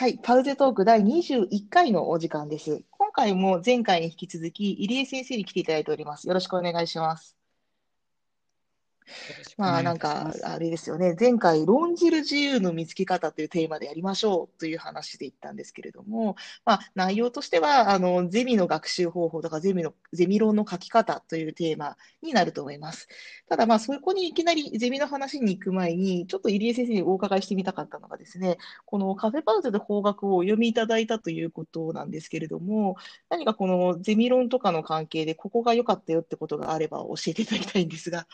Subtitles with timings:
[0.00, 2.82] はい、パウゼトーク第21回のお時間です。
[2.88, 6.26] 今回も前回に引き続き、入江先生に来ていただいております。
[6.26, 7.39] よろしくお願いします。
[9.56, 23.08] まあなんか、あれですよね、前回、論じる自由の見つけ方というテーマでやりましょうという話で言ったんですけれども、まあ、内容としては、あのゼミの学習方法とかゼミの、ゼミ論の書き方というテーマになると思います。
[23.48, 32.96] ただ、まあ、そこにいきなりゼミの話に行く前に、ちょっと入江先生にお伺いしてみたかったのがですね、このカフェパウゼで法学をお読みいただいたということなんですけれども、
[33.28, 38.26] 何かこのゼミ論とかの関係で、ここが良かったよってことがあれば教えていただきたいんですが。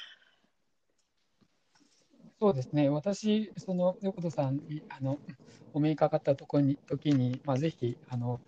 [2.38, 5.18] そうですね、私、その横田さんにあの
[5.72, 8.40] お目にかかったとこに時に、まあ、ぜひあの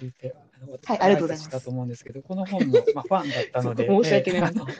[0.00, 1.44] 言って、あのはい、ありがとうございます。
[1.44, 4.74] したと思うんですけど、この本の、 まあ、ファンだったので、申し訳ない、えー、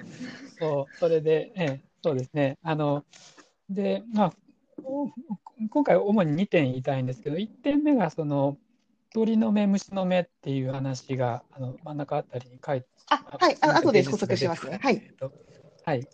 [0.59, 3.05] そうそれで、えー、そうですね、あの
[3.71, 4.33] で、まあ、
[5.71, 8.59] 今回、主に2点言いたいんですけど、1点目がその
[9.15, 14.80] 鳥の目、虫の目っていう話があの真ん中あたりに書いてあはい、あ後で補足しますね。
[14.82, 15.15] はい。
[15.85, 16.09] はい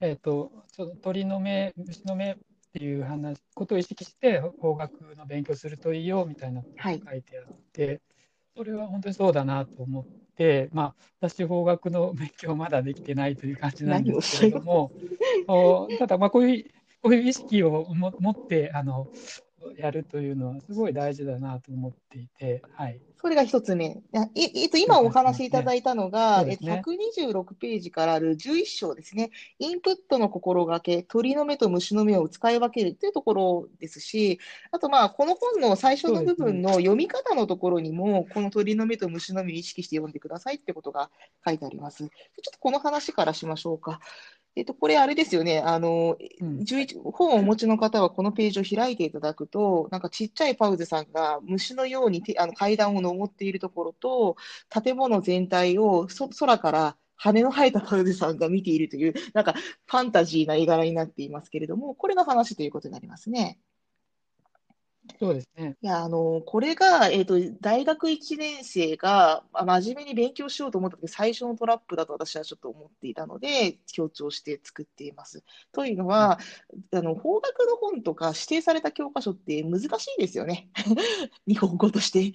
[0.00, 2.36] えーと、ちょっと鳥の目、虫の目っ
[2.72, 8.00] ていう話ことを意識して法学の勉強するといいよみたいなことが書いてあって、はい、
[8.56, 14.92] それは本当にそうだなと思って、まあ、私、法学の勉強まだできてないという感じなんですけれども、
[15.98, 16.64] ただ、まあ、こういう
[17.02, 19.08] こういう意識を持ってあの
[19.76, 24.00] やるというのはすごい大事だなと思っていて、はい、それが一つ目。
[24.34, 29.30] えっと、今お話しいただいたのが、ねね、126ページからある11章ですね。
[29.58, 34.38] インプットの心がけ、鳥の目と虫の目を使い分けるというところですし、
[34.70, 41.10] あと、まあ、この本の最初の部分の読み方のところにも、この鳥の目と虫の目を意識して読んでくださいってことが
[41.44, 41.98] 書いてあります。
[41.98, 44.00] ちょっとこの話からしましょうか。
[44.58, 45.60] えっと、これあれですよね。
[45.60, 46.64] あの、うん、
[47.12, 54.36] 本をお持ちの方はこのページを開いていただくと、なんかちっちゃいパウゼさんが虫のようにあの階段を登っているところと、
[54.68, 59.54] 建物全体をそ空から羽の生えたパウゼさんが見ているという、なんか
[59.86, 63.60] ファンタジーな絵柄になっていますけれども、これの話ということになりますね。
[65.18, 65.76] そうですね。
[65.80, 75.42] いや、あの、これが、えっ、ー、と、大学1年生が、まあ、真面目に勉強しようと思った時、最初のトラップだと私はちょっと思っていたので、強調して作っています。
[75.72, 76.38] というのは、
[76.92, 79.86] うん、あの、法学の本とか指定された教科書って難し
[80.16, 80.68] いですよね。
[81.46, 82.32] 日本語として。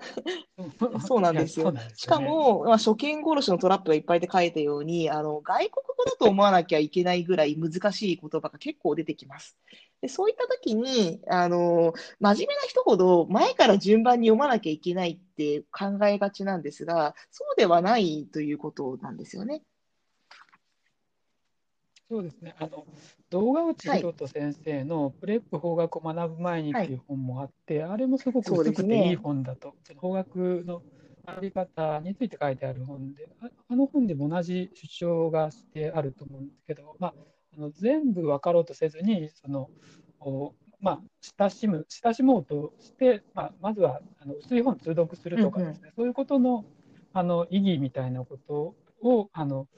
[1.06, 1.72] そうなんですよ。
[1.94, 9.56] しかも、まあ、初見殺しのトラップがいっぱいで書いたように、あの外国語だと思わなきゃいけないぐらい難しい言葉が結構出てきます。
[10.00, 19.62] でそういった時に、あの、真面目な人ほど前から順番に読まなきゃいけないって考えがちなんですが、そうではないということなんですよね。
[22.10, 22.56] そうですね。
[22.58, 22.84] あの
[23.30, 30.82] 動画内博人先生の「プレップ法学を学ぶ前に」っていう本もあって、はい、あれもすごく薄くていい本だと、ね、法学の
[31.24, 37.14] 学び方について書いてある本で、ああの本でも同じ主張がしてあると思うんですけど、まあ、
[37.56, 39.70] あの全部分かろうとせずに、その
[40.18, 41.00] おまあ、
[41.38, 46.64] 親しむ親しもうとして、まあ、まずはあの薄い本通読するとかですね、うんうん、そういうことの
[47.12, 49.68] あの意義みたいなことをあの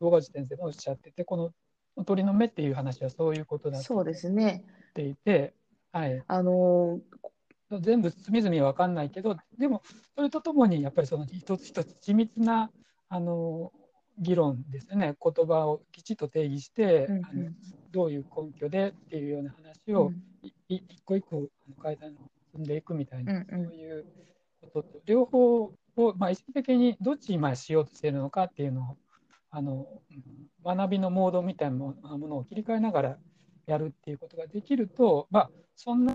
[0.00, 1.52] 動画内先生もおっしゃってて、この
[2.06, 4.04] 鳥の目っていう話はそういうことだと思っ
[4.94, 5.54] ていて、
[5.92, 9.82] はい、あのー、全部隅々分かんないけどでも
[10.16, 12.70] それとともにやっぱりその一つ一つ緻密な
[13.08, 13.72] あの
[14.18, 15.16] 議論ですね。
[15.22, 17.50] 言葉をきちっと定義して、うんうん、あの
[17.92, 20.22] どういう根拠でっていうような話を、うん、
[20.68, 21.48] 一個一個
[21.82, 22.12] 階段を
[22.52, 24.04] 進んでいくみたいな、うんうん、そういう
[24.72, 25.72] ことと両方を、
[26.16, 28.96] まあ、意識的にどっちに今しようとしているのかっていうのを
[29.54, 29.86] あの
[30.64, 33.18] 学びのモードみたいなものを切り替えながら
[33.66, 36.14] やるっていうことができると、まあ、そんな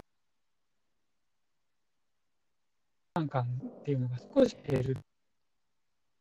[3.30, 5.02] 感っていうのが少し減ると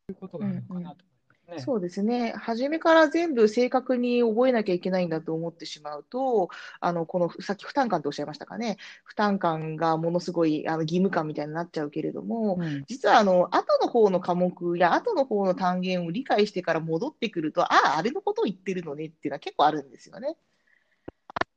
[0.09, 1.05] いうことがあるのかなと。
[1.49, 2.33] ね、そうですね。
[2.33, 6.49] 初めから全部正確に覚えなきゃいけないんだと思ってしまうと、
[6.81, 8.79] あの、この、さっき負担感とおっしゃいましたかね。
[9.05, 20.37] 負担感がものすごい、あの、義務感みたいになっちゃうけれども、うん、実は、あの、後の方の科目や後の方の単元を理解してから戻ってくると、ああ、あれのことを言ってるのねっていうのは結構あるんですよね。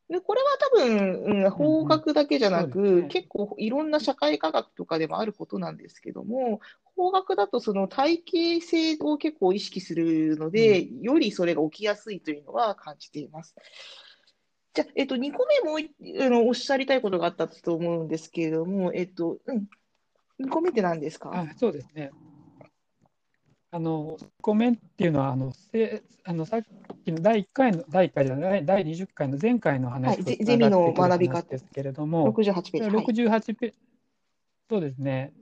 [0.10, 6.62] でこれは多分、うん、法学だけじゃなく、うんうんね、結構いろんな社会科学とかでもあることなんですけども、
[6.96, 13.56] 法学だとその体系性を結構意識するので、うん、よりそれが起きやすいというのは感じています。
[14.74, 15.78] じゃえっと、2個目も
[16.26, 19.68] あのおっしゃりたいことがあったと思うんですけれども、えっと、うん、
[20.40, 21.32] 2個目って何ですか？
[21.34, 22.12] あそうですね。
[23.72, 32.98] あの、コメっていうのは、あのせあのさきの第1回の、第1回じゃない、第20回の前回の話ゼミの学び方ですけれども、68ページ。
[32.98, 33.76] 68ページ、
[34.70, 35.34] そうですね。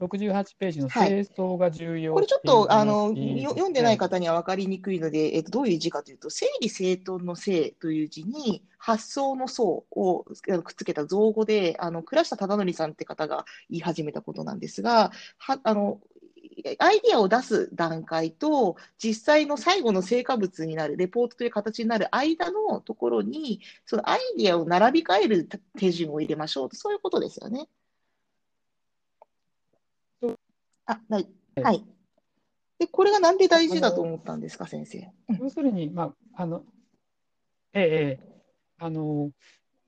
[0.00, 15.98] 68ページの清掃が重要、はい、これちょっとあの読んでない方には分かりにくいので、えっと、どういう字かというと、整理整頓の整という字に、発想の層をくっつけた造語で、あの倉下忠則さんって方が言い始めたことなんですが、はあの
[16.78, 25.48] アイディアを出す段階と、実際の最後の成果物になる、レポートという形になる間のところに、そのアイディアを並び替える
[25.78, 27.68] 手順を入れましょうと、そういうことですよね。
[30.86, 31.28] あ、はい。
[31.62, 31.84] はい。
[32.78, 35.10] で、これがなんで大事だと思ったんですか、先生。
[35.40, 36.64] 要するに、まあ、あの、
[37.72, 38.42] ええ、
[38.78, 39.30] あの、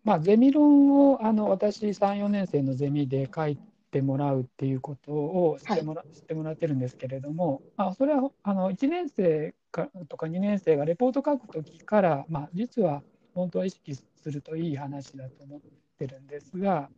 [0.05, 3.59] まあ、ゼミ論を、あの、私、3、4年生のゼミで書い
[3.90, 13.02] てもらうっていうことをしてもら,、してもらってるんですけれども、まあ、それは、あの、1年生かとか2年生がレポート書くときから、まあ、実は、
[13.35, 15.61] 本当は意識するといい話だと思っ
[15.99, 16.90] てるんですが、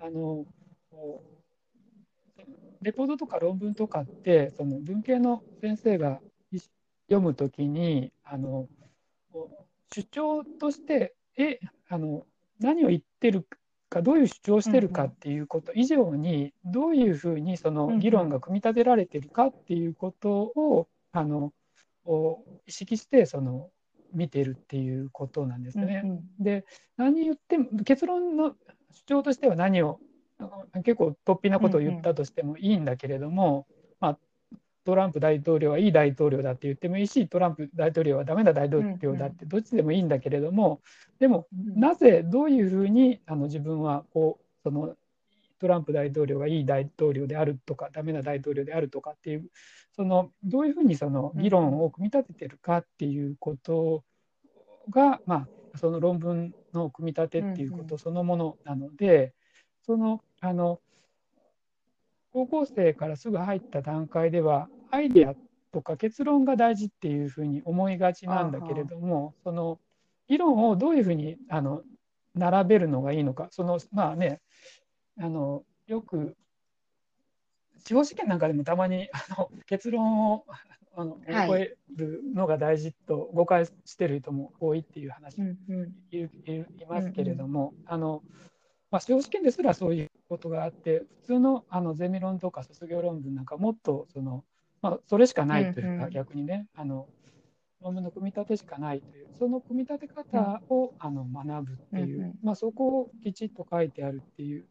[0.00, 0.46] あの、
[2.82, 6.20] レポートとか論文とかってその文系の先生が
[7.08, 8.68] 読むときにあの
[9.92, 12.26] 主張としてえあの
[12.60, 13.46] 何を言ってる
[13.88, 21.52] かどういう主張してるかっていうこと以上にどういうふうにその議論が組み立てられてるかっていうことをあの
[22.66, 23.70] 意識してその
[24.12, 26.02] 見てるっていうことなんですね。
[26.04, 26.64] うんうん、で
[26.96, 28.54] 何言っても結論の
[28.90, 30.00] 主張としては何を
[30.84, 33.77] 結構突飛なことを言ったとしてもいいんだけれども、うんうん、まあ、
[34.88, 40.80] トランプ大統領はいい大統領だって言ってもいいしトランプ大統領はダメな大統領だってどっちでもいいんだけれども
[41.18, 41.46] でも
[41.76, 44.94] なぜどういうふうにあの自分はこうその
[45.60, 49.50] トランプ大統領がいい大統領であるとかダメな大統領であるとかっていう
[49.94, 54.04] そのどういうふうにその議論を組み立ててるかっていうこと
[54.88, 59.34] が、まあ、その論文の組み立てっていうことそのものなので、
[59.84, 60.80] そのあの
[62.32, 65.34] 高校生からすぐ入った段階ではアイデア
[65.72, 69.78] とか結論が大事っていうふうに思いがちなんだけれどもその
[70.28, 71.82] 議論をどういうふうにあの
[72.34, 74.40] 並べるのがいいのかそのまあね
[75.20, 76.36] あのよく
[77.78, 80.44] 司法試験なんかでもたまにあの結論を
[80.98, 85.44] あの覚えるのが大事と誤解してる人も多いっていう話を
[86.10, 88.22] 言いますけれども、あの
[88.90, 94.44] まあ、司法試験ですらそういうことがあって、普通のあのゼミ論とか卒業論文なんかもっとその、
[94.80, 97.08] まあ、それしかないというか、逆にね、あの
[97.82, 104.64] 論文の組み立てしかないという、その組み立て方を、あの学ぶっていう、まあ、そこをきちっと書いてあるっていう、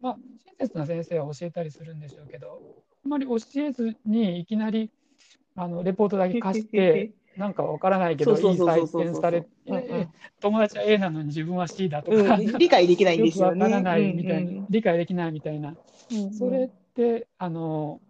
[0.00, 0.16] まあ、
[0.58, 2.60] 親切な先生は教えたりするんでしょうけど、
[3.04, 4.90] あんまり教えずにいきなり
[5.54, 9.48] あのレポートだけ貸して、 なんかわからないけど、いい採点されて、
[10.40, 13.60] 友達は A なのに自分は C だとか、うん、理解できないんですよね。
[13.60, 15.76] よくわからないみたいな、うんうん、理解できないみたいな。
[16.10, 18.00] うんうん、それって、あの、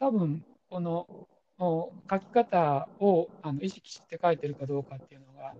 [0.00, 1.06] 多分この
[2.10, 5.54] 書き方をあの意識して書いてるかどうかっていうのが、あ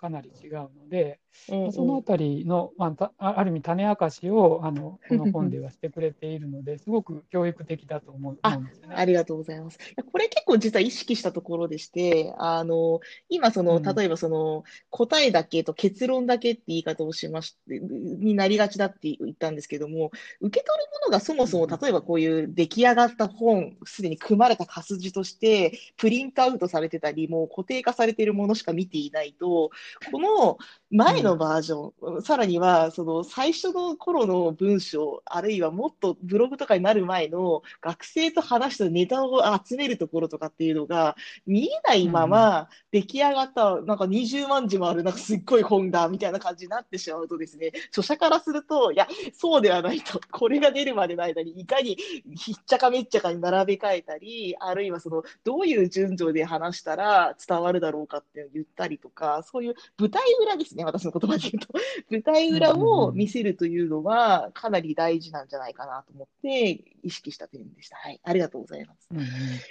[0.00, 1.20] かなり違うので、
[1.50, 8.58] うんうん、そのあたりの、まあ、ある意味種明かしをあのこの本ではしてくれているので、 すごく教育的だと思うあ。
[8.88, 9.78] ありがとうございます。
[10.10, 29.70] これ結構実は意識したところでして、あの今その、例えばその、答えだけと結論だけって言い方をしまして、になりがちだって言ったんですけども、受け取るものがそもそも、例えばこういう出来上がった本、すでに組まれた活字として、プリントアウトされてたり、もう固定化されているものしか見ていないと、
[30.10, 30.58] この
[30.90, 41.16] 前のバージョン、うん、さらにはその最初の頃の文章、あるいはもっとブログとかになる前の学生と話したネタを集めるところとかっていうのが
[41.46, 51.96] 見えないまま出来上がった、なんか20万字もある、なんかすっごい本だみたいな感じになってしまうとですね、著者からすると、いや、そうではないと、これが出るまでの間にいかに
[52.36, 61.68] ひっちゃかめっちゃかに並べ替えたり、あるいはそのどういう順序で話したら伝わるだろうかって言ったりとか、そういう舞台裏ですね、私の言葉で言うと。
[62.10, 67.96] 舞台裏を見せるというのは、かなり大事なんじゃないかなと思って、意識した点でした。
[67.96, 68.20] はい。
[68.22, 69.08] ありがとうございます。
[69.10, 69.26] うんうん、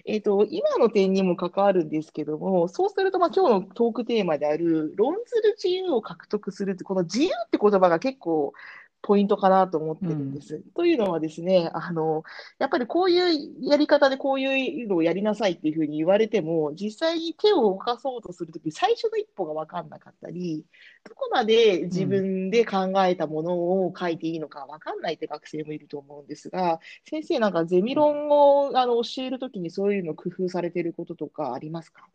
[0.05, 8.53] えっ、ー、と、今の点にも関わるんですけども、そうすると、まあ、今日のトークテーマである、論ずる自由を獲得するって、この自由って言葉が結構、
[9.01, 10.55] ポイントかなと思ってるんです。
[10.55, 12.23] うん、というのはですね、あの、
[12.59, 20.65] やっぱりこういうやり方でこういうのをやりなさいっていうふうに言われても、実際に手を動かそうとするとき、最初の一歩が分かんなかったり、
[21.03, 32.05] どこまで自分で考えたものを書いていいのか分かんないって学生もいると思うんですが、先生なんかゼミ論をあの教えるときにそういうの工夫されていることとかありますか？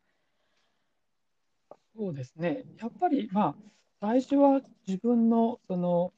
[1.96, 2.64] そうですね。
[2.80, 3.54] やっぱり、まあ、
[4.00, 6.12] 最初は自分の、その、お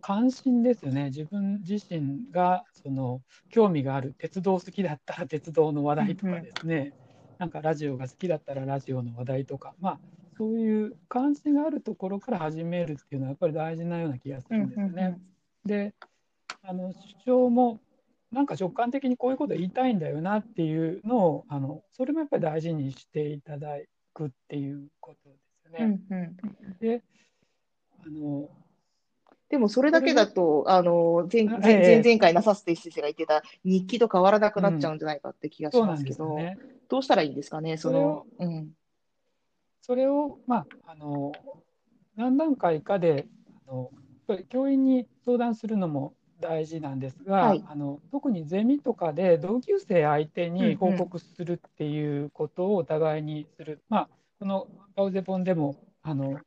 [0.00, 1.06] 関心ですよね。
[1.06, 6.92] 自分自身が、その、興味がある、鉄道好きだったら 鉄道の話題とかですね、
[7.38, 10.00] なんかラジオが好きだったらラジオの話題とか、まあ、
[10.36, 15.18] そういう関心があるところから始めるっていうのはやっぱり大事なような気がするんですよね。
[15.64, 15.94] で、
[16.62, 17.80] あの主張も
[18.32, 23.76] なんか直感的にこういうこと言いたいんだよなっていうのをあのそれもやっぱり大事にしていただ
[24.12, 25.98] くっていうことですね。
[26.10, 27.02] うんうん、で
[28.04, 28.48] あの
[29.48, 38.26] でもそれだけだと、あの前前前回なさせて先生が言ってた日記と変わらなくなっちゃうんじゃないかって気がしますけど、うんね、どうしたらいいんですかね、その。
[38.38, 38.70] うん、
[39.82, 41.32] それを、まあ、あの
[42.16, 43.28] 何段階かで
[43.68, 43.90] あの
[44.48, 54.08] 教員に相談するのも大事なんですが、はい、あの特にゼミとかで同級生相手に報告するっていうことをお互いにする、うんうん、まあ、
[54.40, 56.38] このガウゼポンでもあの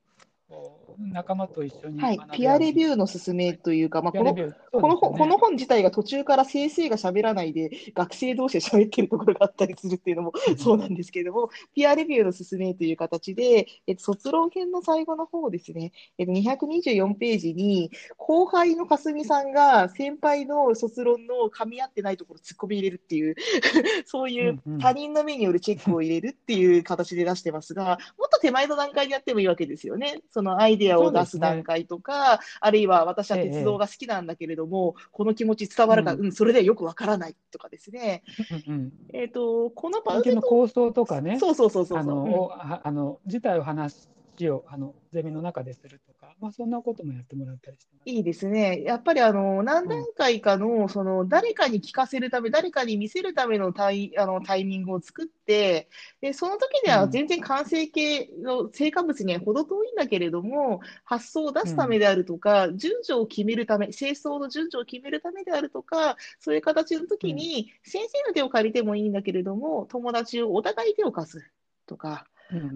[0.98, 23.36] 仲間と一緒に、はい、ピアレビューの勧めというか、まあこの、ね、この本この本自体が途中から先生が喋らないで、学生同士で喋ってるところがあったりするっていうのもそうなんですけれども、ピアレビューの勧めという形で、えっと、卒論編の最後の方ですね、えっと、224ページに、後輩のかすみさんが先輩の卒論の噛み合ってないところ突っ込み入れるっていう
[24.06, 30.22] そういう他人の目によるチェックを入れるっていう形で出してますが、もっと手前の段階でやってもいいわけですよね。
[30.32, 38.24] そのアイデアを出す段階とか、ね、あるいは私は鉄道が好きなんだけれども、ええ、この気持ち伝わるか、うん、うん、それではよくわからないとかですね。
[38.68, 42.52] うん、えっ、ー、と、この場合の構想とかね、そうそうそうそうあの、
[42.84, 44.10] あの自体を話
[44.48, 46.00] をあのゼミの中でする
[46.40, 48.82] まあ、そんなこともやってもらったりしていいですね。
[48.84, 55.90] やっぱりあの何段階かの,、その誰かに聞かせるため、誰かに見せるためのタイあのタイミングを作って、
[56.22, 71.52] でその時には全然完成形の成果物には程遠いんだけれども、発想を出すためであるとか、順序を決めるため、清掃の順序を決めるためであるとか、そういう形の時に、先生の手を借りてもいいんだけれども、友達をお互い手を貸す
[71.86, 72.26] とか。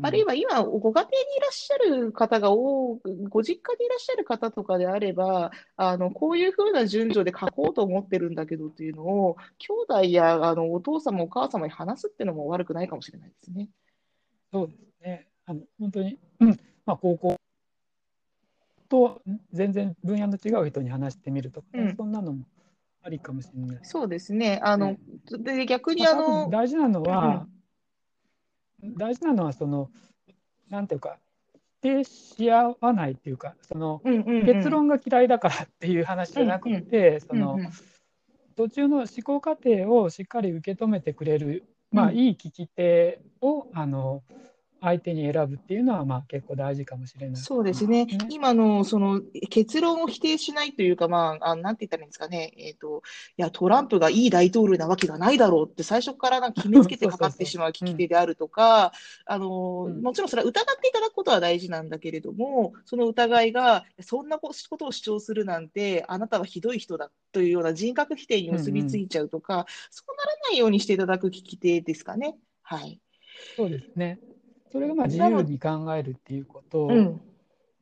[0.01, 13.69] あるいは今、ご家庭にいらっしゃる方が多く、ご実家にいらっしゃる方とかであれば、あのこういうふうな順序で書こうと思ってるんだけどというのを、兄弟やあのお父様、お母様に話すっていうのも悪くないかもしれないですね。
[14.51, 15.27] そうですね。
[15.45, 16.49] あの本当に、うん
[16.85, 17.35] まあ、高校
[18.89, 22.45] と全然分野の違う人に話してみるとか、ねうん、そんなのも
[23.01, 23.79] ありかもしれない。
[23.81, 24.59] そうですね。
[24.63, 24.99] あの、ね、
[25.39, 27.62] で逆にあの、大事なのは、うん
[28.97, 29.89] 大事なのはその
[30.69, 31.17] なんていうか
[31.81, 34.01] 否定し合わないっていうかその、
[34.45, 37.59] 結論が嫌いだからっていう話じゃなくて、その、
[38.55, 44.23] 途中の思考過程をしっかり受け止めてくれる、まあ、いい聞き手をあの
[44.83, 47.41] 相手に選ぶっていうのは、まあ、結構大事かもしれない。
[47.41, 48.05] そうですね。
[48.05, 52.53] ね今の、その、結論を否定しないというか、まあ、あなんて言ったらいいんですかね。
[52.57, 53.01] えっ、ー、と、
[53.37, 58.91] いや、トランプがいい大統領なわけがないだろうって最初からなんか決めつけてかかってしまう聞き手であるとか、
[59.25, 72.35] あの、もちろんそれは疑っていただくことは大事なんだけれども、その疑いが、そんなことを主張するなんて、あなたはひどい人だというような人格否定に結びついちゃうとか、うんうん、そうならないようにしていただく聞き手ですかね。
[72.63, 72.99] はい。
[73.55, 74.19] そうですね。
[74.73, 76.89] それがまあ自由に考えるっていうこと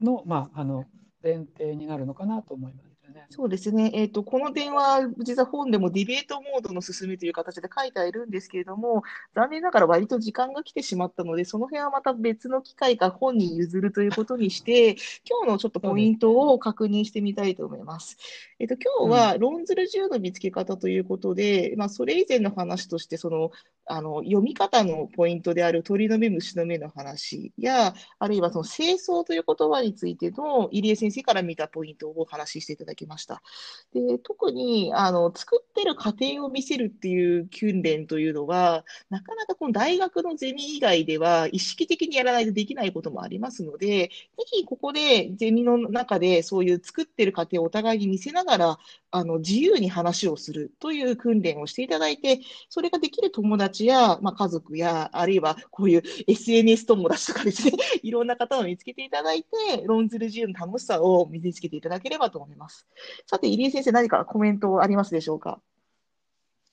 [0.01, 0.85] の,、まあ、あの
[1.23, 2.90] 前提になるのかなと思います。
[3.11, 3.25] ね。
[3.29, 3.91] そうですね。
[3.93, 9.03] えっ、ー、と、この点は、実は本でもディベートモードの進めという形で書いているんですけれども、
[9.35, 14.95] 残念ながら割と時間が来てしまったので、その辺はまた別の機会か本に譲るということにして、
[15.29, 18.17] 今日のちょっとポイントを確認してみたいと思います。
[18.59, 23.51] えっ、ー、と、今日は論ずる銃の見つけ方ということで、うん、まあ、それ以前の話として、その、
[23.85, 33.41] あの、読み方のポイントである鳥の目、虫の目の話や、あるいはその清掃という言葉についての入江先生から見たポイントをお話ししていただききました。
[33.93, 44.11] で特にあの作ってる過程を見せるっていう訓練というのは、なかなかこの大学のゼミ以外では意識的にやらないとできないこともありますので、ぜ
[44.45, 48.79] ひここでゼミの中でそういう作ってる過程をお互いに見せながら、
[49.11, 52.39] あの自由に話をするという訓練をしていただいて、
[52.69, 59.49] それができる友達や、まあ、家族や、あるいはこういう SNS 友達とかですね、 いろんな方を見つけていただいて、
[59.85, 62.87] 論ずる自由の楽しさを身につけていただければと思います。
[63.25, 65.59] さて、入江先生、何かコメントありますでしょうか？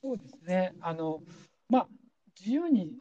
[0.02, 0.74] そうですね。
[0.80, 1.20] あの、
[1.68, 1.88] まあ、
[2.38, 2.92] 自由に、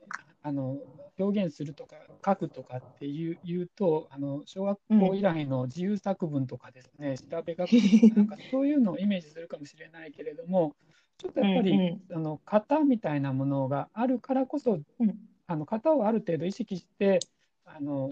[0.44, 0.78] あの、
[1.20, 7.72] 表現するとか書くとかっていう言うとあの小学校以来の自由作文とかですね、うん、調べ学
[8.16, 10.76] なんかそういうのをイメージするかもしれないけれども
[11.18, 15.16] ちょっとやっぱり、うんうん、あの型みたいなものがあるからこそ、うん、
[15.48, 17.18] あの型をある程度意識して
[17.66, 18.10] あの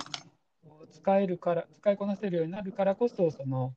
[0.92, 3.76] 使えるから使いこなせるようになるからこそその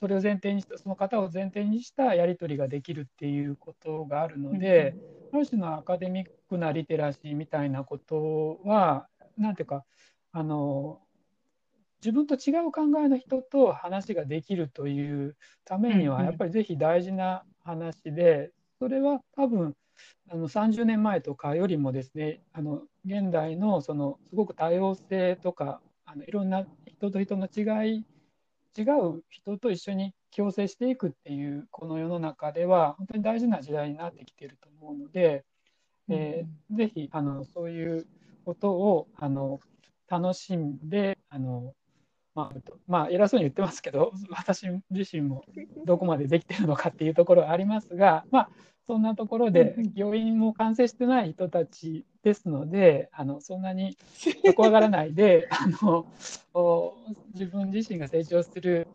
[0.00, 4.96] それを前提にしたその方を前提にしたやり取りができるっていうことがあるので、
[5.32, 9.84] ある種のアカデミックなリテラシーみたいなことは何ていうか
[10.32, 11.00] あの
[12.02, 19.74] 自分と違う考えの人と話ができるというためにはやっぱりぜひ大事な話でそれは多分
[20.30, 28.04] あの30年前とかよりもですねあの現代のそのすごく多様性とかあのいろんな人と人の違い
[28.76, 35.44] 違う人と一緒に共生していくっていうこの世の中では本当に大事な時代になってきていると思うので、
[36.08, 38.06] えー、ぜひあのそういう
[38.44, 39.60] ことをあの
[40.08, 41.74] 楽しんであの
[42.34, 45.44] まあ、まあ、偉そうに言ってますけど、 私自身も
[45.84, 48.50] どこまでできてるのかっていうところはありますが、まあ、
[48.90, 53.96] そんなところで、要因も完成してない人たちですので、あのそんなに
[54.56, 56.06] 怖がらないであの、
[57.32, 58.88] 自分自身が成長する、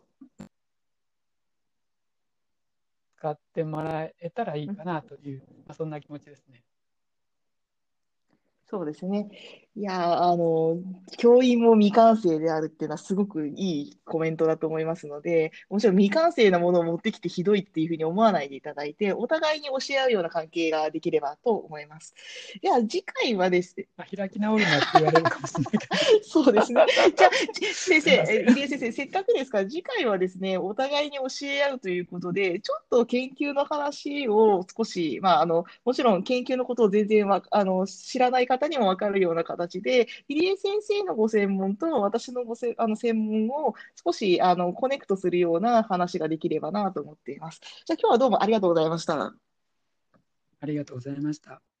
[3.16, 6.62] 使ってもらえたらいいかなという、まあ、そんな気持ちですね。
[8.66, 9.65] そうですね。
[9.78, 10.78] いや、あの、
[11.18, 22.14] 教員も未完成であるっていうのはすごくいいコメントだと思いますので、もちろん未完成なものを持ってきてひどいっていうふうに思わないでいただいて、お互いに教え合うような関係ができればと思います。
[22.60, 25.72] いや、次回はですね、 開き直るなって言われるかもしれない。
[26.24, 26.86] そうですね。
[27.14, 27.30] じゃあ、
[27.72, 47.60] 先生、入江先生、せっかくですから、次回はですね、お互いに教え合うということで、ちょっと研究の話を少し、まあ、あの、もちろん研究のことを全然わあの知らない方方にも分かるような形で、入江先生のご専門と私のごせあの専門を少しあのコネクトするような話ができればなと思っています。
[47.84, 49.34] じゃあ今日はどうもありがとうございました。
[50.60, 51.75] ありがとうございました。